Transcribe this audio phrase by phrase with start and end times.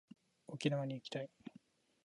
[0.47, 1.29] 沖縄に行きたい